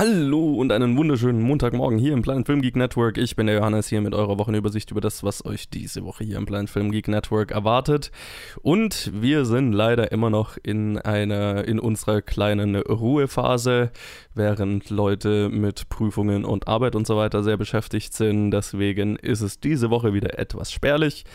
Hallo 0.00 0.54
und 0.54 0.72
einen 0.72 0.96
wunderschönen 0.96 1.42
Montagmorgen 1.42 1.98
hier 1.98 2.14
im 2.14 2.22
Planet 2.22 2.46
Film 2.46 2.62
Geek 2.62 2.74
Network. 2.74 3.18
Ich 3.18 3.36
bin 3.36 3.46
der 3.46 3.56
Johannes 3.56 3.88
hier 3.88 4.00
mit 4.00 4.14
eurer 4.14 4.38
Wochenübersicht 4.38 4.90
über 4.92 5.02
das, 5.02 5.22
was 5.22 5.44
euch 5.44 5.68
diese 5.68 6.06
Woche 6.06 6.24
hier 6.24 6.38
im 6.38 6.46
Planet 6.46 6.70
Film 6.70 6.90
Geek 6.90 7.06
Network 7.06 7.50
erwartet. 7.50 8.10
Und 8.62 9.12
wir 9.12 9.44
sind 9.44 9.74
leider 9.74 10.10
immer 10.10 10.30
noch 10.30 10.56
in 10.62 10.96
einer, 10.96 11.66
in 11.68 11.78
unserer 11.78 12.22
kleinen 12.22 12.76
Ruhephase, 12.76 13.90
während 14.34 14.88
Leute 14.88 15.50
mit 15.50 15.90
Prüfungen 15.90 16.46
und 16.46 16.66
Arbeit 16.66 16.96
und 16.96 17.06
so 17.06 17.18
weiter 17.18 17.42
sehr 17.42 17.58
beschäftigt 17.58 18.14
sind. 18.14 18.52
Deswegen 18.52 19.16
ist 19.16 19.42
es 19.42 19.60
diese 19.60 19.90
Woche 19.90 20.14
wieder 20.14 20.38
etwas 20.38 20.72
spärlich. 20.72 21.26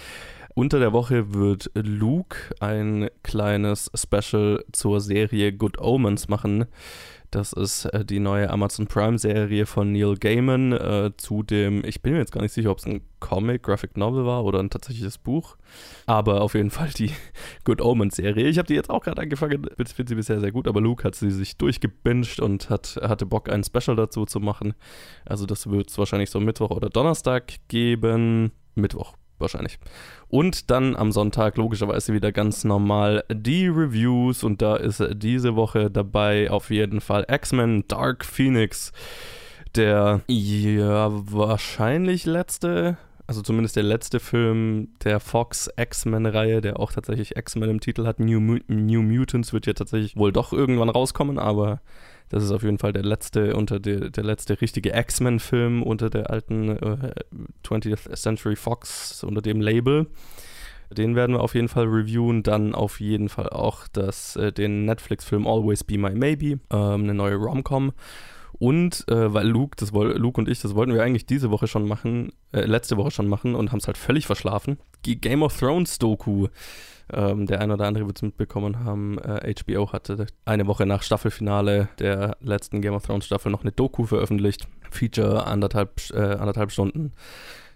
Unter 0.58 0.80
der 0.80 0.94
Woche 0.94 1.34
wird 1.34 1.70
Luke 1.74 2.38
ein 2.62 3.10
kleines 3.24 3.92
Special 3.94 4.64
zur 4.72 5.02
Serie 5.02 5.52
Good 5.52 5.82
Omens 5.82 6.30
machen. 6.30 6.68
Das 7.30 7.52
ist 7.52 7.84
äh, 7.88 8.06
die 8.06 8.22
neue 8.22 8.50
Amazon 8.50 8.88
Prime-Serie 8.88 9.66
von 9.66 9.92
Neil 9.92 10.16
Gaiman 10.16 10.72
äh, 10.72 11.12
zu 11.18 11.44
dem, 11.44 11.84
ich 11.84 12.02
bin 12.02 12.14
mir 12.14 12.20
jetzt 12.20 12.32
gar 12.32 12.42
nicht 12.42 12.54
sicher, 12.54 12.72
ob 12.72 12.78
es 12.78 12.86
ein 12.86 13.02
Comic, 13.20 13.64
Graphic 13.64 13.98
Novel 13.98 14.26
war 14.26 14.46
oder 14.46 14.62
ein 14.62 14.70
tatsächliches 14.70 15.18
Buch, 15.18 15.58
aber 16.06 16.40
auf 16.40 16.54
jeden 16.54 16.72
Fall 16.72 16.92
die 16.98 17.12
Good 17.66 17.82
Omens-Serie. 17.82 18.48
Ich 18.48 18.58
habe 18.58 18.68
die 18.68 18.76
jetzt 18.76 18.90
auch 18.90 19.04
gerade 19.04 19.24
angefangen, 19.24 19.68
finde 19.76 20.08
sie 20.08 20.16
bisher 20.16 20.40
sehr 20.40 20.54
gut, 20.54 20.70
aber 20.70 20.80
Luke 20.80 21.04
hat 21.04 21.16
sie 21.16 21.32
sich 21.32 21.58
durchgebinged 21.58 22.40
und 22.40 22.70
hat, 22.70 22.98
hatte 23.02 23.26
Bock, 23.26 23.50
ein 23.50 23.66
Special 23.66 23.98
dazu 23.98 24.24
zu 24.26 24.40
machen. 24.40 24.74
Also 25.26 25.46
das 25.46 25.70
wird 25.70 25.90
es 25.90 25.98
wahrscheinlich 25.98 26.30
so 26.30 26.40
Mittwoch 26.40 26.72
oder 26.72 26.88
Donnerstag 26.88 27.56
geben. 27.68 28.54
Mittwoch 28.76 29.16
wahrscheinlich. 29.40 29.80
Und 30.28 30.72
dann 30.72 30.96
am 30.96 31.12
Sonntag 31.12 31.58
logischerweise 31.58 32.14
wieder 32.14 32.32
ganz 32.32 32.64
normal 32.64 33.24
die 33.32 33.68
Reviews 33.68 34.44
und 34.44 34.62
da 34.62 34.76
ist 34.76 35.04
diese 35.14 35.56
Woche 35.56 35.92
dabei 35.92 36.50
auf 36.50 36.70
jeden 36.70 37.02
Fall 37.02 37.26
X-Men 37.30 37.88
Dark 37.88 38.26
Phoenix. 38.26 38.92
Der 39.76 40.22
ja 40.28 41.10
wahrscheinlich 41.12 42.26
letzte, 42.26 42.98
also 43.28 43.42
zumindest 43.42 43.76
der 43.76 43.84
letzte 43.84 44.22
Film 44.22 44.90
der 45.04 45.20
Fox 45.20 45.70
X-Men-Reihe, 45.76 46.62
der 46.62 46.80
auch 46.80 46.94
tatsächlich 46.94 47.36
X-Men 47.36 47.70
im 47.70 47.80
Titel 47.82 48.06
hat. 48.06 48.20
New, 48.20 48.40
New 48.40 49.02
Mutants 49.02 49.52
wird 49.52 49.66
ja 49.66 49.74
tatsächlich 49.74 50.16
wohl 50.16 50.32
doch 50.32 50.54
irgendwann 50.54 50.90
rauskommen, 50.90 51.38
aber 51.38 51.82
das 52.30 52.44
ist 52.44 52.52
auf 52.52 52.64
jeden 52.64 52.78
Fall 52.78 52.94
der 52.94 53.04
letzte 53.04 53.56
unter 53.56 53.80
der, 53.80 54.10
der 54.10 54.24
letzte 54.24 54.60
richtige 54.62 54.96
X-Men-Film 54.96 55.84
unter 55.84 56.10
der 56.10 56.30
alten 56.30 56.70
äh, 56.70 57.14
20th 57.64 58.16
Century 58.16 58.56
Fox, 58.56 59.24
unter 59.24 59.42
dem 59.42 59.62
Label. 59.62 60.08
Den 60.92 61.16
werden 61.16 61.36
wir 61.36 61.42
auf 61.42 61.56
jeden 61.56 61.68
Fall 61.68 61.86
reviewen. 61.86 62.44
Dann 62.44 62.76
auf 62.76 63.00
jeden 63.00 63.30
Fall 63.30 63.50
auch 63.50 63.88
das, 63.88 64.36
äh, 64.36 64.52
den 64.52 64.86
Netflix-Film 64.86 65.48
Always 65.48 65.84
Be 65.84 65.98
My 65.98 66.12
Maybe, 66.12 66.60
ähm, 66.72 67.04
eine 67.04 67.14
neue 67.14 67.36
Rom-Com. 67.36 67.94
Und 68.58 69.06
äh, 69.10 69.34
weil 69.34 69.48
Luke, 69.48 69.76
das 69.78 69.92
Luke 69.92 70.40
und 70.40 70.48
ich, 70.48 70.62
das 70.62 70.76
wollten 70.76 70.94
wir 70.94 71.04
eigentlich 71.04 71.26
diese 71.26 71.52
Woche 71.52 71.68
schon 71.68 71.88
machen, 71.88 72.32
äh, 72.54 72.62
letzte 72.62 72.96
Woche 72.96 73.12
schon 73.12 73.28
machen 73.28 73.54
und 73.54 73.72
haben 73.72 73.80
es 73.80 73.88
halt 73.88 73.98
völlig 73.98 74.26
verschlafen. 74.26 74.78
Die 75.06 75.20
Game 75.20 75.44
of 75.44 75.58
Thrones 75.58 76.00
Doku 76.00 76.48
ähm, 77.14 77.46
der 77.46 77.62
ein 77.62 77.72
oder 77.72 77.86
andere 77.86 78.08
wird 78.08 78.18
es 78.18 78.22
mitbekommen 78.22 78.84
haben. 78.84 79.20
Äh, 79.20 79.54
HBO 79.64 79.92
hatte 79.92 80.28
eine 80.46 80.68
Woche 80.68 80.86
nach 80.86 81.04
Staffelfinale 81.04 81.90
der 82.00 82.38
letzten 82.42 82.82
Game 82.82 82.94
of 82.94 83.06
Thrones 83.06 83.26
Staffel 83.26 83.52
noch 83.52 83.62
eine 83.62 83.72
Doku 83.72 84.06
veröffentlicht. 84.06 84.68
Feature 84.92 85.46
anderthalb, 85.46 86.02
äh, 86.12 86.18
anderthalb 86.18 86.72
Stunden 86.72 87.12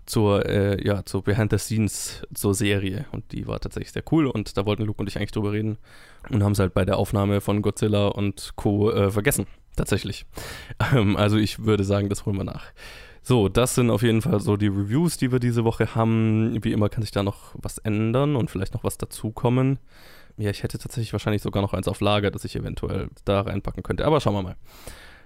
zur, 0.05 0.45
äh, 0.45 0.83
ja, 0.85 1.05
zur 1.05 1.23
Behind 1.23 1.51
the 1.51 1.57
Scenes 1.57 2.23
zur 2.33 2.55
Serie. 2.55 3.05
Und 3.11 3.31
die 3.31 3.47
war 3.47 3.59
tatsächlich 3.59 3.91
sehr 3.91 4.03
cool 4.11 4.25
und 4.25 4.57
da 4.57 4.65
wollten 4.65 4.83
Luke 4.83 4.99
und 4.99 5.07
ich 5.07 5.17
eigentlich 5.17 5.31
drüber 5.31 5.51
reden 5.51 5.77
und 6.29 6.43
haben 6.43 6.53
es 6.53 6.59
halt 6.59 6.73
bei 6.73 6.83
der 6.83 6.97
Aufnahme 6.97 7.41
von 7.41 7.61
Godzilla 7.61 8.07
und 8.07 8.53
Co. 8.55 8.91
Äh, 8.91 9.11
vergessen. 9.11 9.45
Tatsächlich. 9.75 10.25
Ähm, 10.93 11.17
also 11.17 11.35
ich 11.35 11.65
würde 11.65 11.83
sagen, 11.83 12.07
das 12.07 12.25
holen 12.25 12.37
wir 12.37 12.45
nach. 12.45 12.63
So, 13.29 13.47
das 13.47 13.75
sind 13.75 13.91
auf 13.91 14.01
jeden 14.01 14.23
Fall 14.23 14.39
so 14.39 14.57
die 14.57 14.69
Reviews, 14.69 15.17
die 15.17 15.31
wir 15.31 15.37
diese 15.37 15.63
Woche 15.63 15.93
haben. 15.93 16.57
Wie 16.63 16.71
immer 16.71 16.89
kann 16.89 17.03
sich 17.03 17.11
da 17.11 17.21
noch 17.21 17.53
was 17.53 17.77
ändern 17.77 18.35
und 18.35 18.49
vielleicht 18.49 18.73
noch 18.73 18.83
was 18.83 18.97
dazukommen. 18.97 19.77
Ja, 20.37 20.49
ich 20.49 20.63
hätte 20.63 20.79
tatsächlich 20.79 21.13
wahrscheinlich 21.13 21.43
sogar 21.43 21.61
noch 21.61 21.75
eins 21.75 21.87
auf 21.87 22.01
Lager, 22.01 22.31
das 22.31 22.43
ich 22.43 22.55
eventuell 22.55 23.09
da 23.25 23.41
reinpacken 23.41 23.83
könnte. 23.83 24.03
Aber 24.03 24.19
schauen 24.19 24.33
wir 24.33 24.41
mal. 24.41 24.55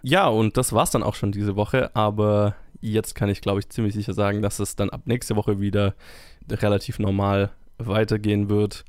Ja, 0.02 0.28
und 0.28 0.58
das 0.58 0.74
war's 0.74 0.92
dann 0.92 1.02
auch 1.02 1.16
schon 1.16 1.32
diese 1.32 1.56
Woche. 1.56 1.96
Aber 1.96 2.58
jetzt 2.82 3.16
kann 3.16 3.30
ich, 3.30 3.40
glaube 3.40 3.62
ich, 3.62 3.70
ziemlich 3.70 3.94
sicher 3.94 4.14
sagen, 4.14 4.42
dass 4.42 4.60
es 4.60 4.76
dann 4.76 4.90
ab 4.90 5.04
nächste 5.06 5.38
Woche 5.38 5.62
wieder 5.62 5.96
relativ 6.50 7.00
normal 7.00 7.52
weitergehen 7.78 8.50
wird 8.50 8.84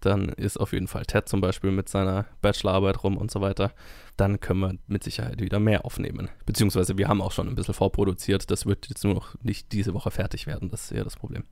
dann 0.00 0.30
ist 0.30 0.58
auf 0.58 0.72
jeden 0.72 0.88
Fall 0.88 1.04
Ted 1.04 1.28
zum 1.28 1.40
Beispiel 1.40 1.70
mit 1.70 1.88
seiner 1.88 2.26
Bachelorarbeit 2.42 3.02
rum 3.04 3.16
und 3.16 3.30
so 3.30 3.40
weiter. 3.40 3.72
Dann 4.16 4.40
können 4.40 4.60
wir 4.60 4.74
mit 4.86 5.04
Sicherheit 5.04 5.40
wieder 5.40 5.60
mehr 5.60 5.84
aufnehmen. 5.84 6.28
Beziehungsweise 6.46 6.98
wir 6.98 7.08
haben 7.08 7.22
auch 7.22 7.32
schon 7.32 7.48
ein 7.48 7.54
bisschen 7.54 7.74
vorproduziert. 7.74 8.50
Das 8.50 8.66
wird 8.66 8.88
jetzt 8.88 9.04
nur 9.04 9.14
noch 9.14 9.34
nicht 9.42 9.72
diese 9.72 9.94
Woche 9.94 10.10
fertig 10.10 10.46
werden. 10.46 10.70
Das 10.70 10.84
ist 10.84 10.92
eher 10.92 11.04
das 11.04 11.16
Problem. 11.16 11.44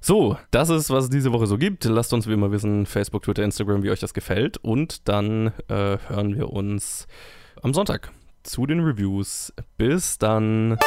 So, 0.00 0.36
das 0.50 0.68
ist, 0.68 0.90
was 0.90 1.04
es 1.04 1.10
diese 1.10 1.32
Woche 1.32 1.46
so 1.46 1.58
gibt. 1.58 1.84
Lasst 1.84 2.12
uns 2.12 2.28
wie 2.28 2.32
immer 2.32 2.52
wissen, 2.52 2.86
Facebook, 2.86 3.22
Twitter, 3.22 3.44
Instagram, 3.44 3.82
wie 3.82 3.90
euch 3.90 4.00
das 4.00 4.14
gefällt. 4.14 4.56
Und 4.58 5.08
dann 5.08 5.48
äh, 5.68 5.98
hören 6.08 6.36
wir 6.36 6.50
uns 6.50 7.06
am 7.62 7.74
Sonntag 7.74 8.12
zu 8.42 8.66
den 8.66 8.80
Reviews. 8.80 9.52
Bis 9.76 10.18
dann. 10.18 10.78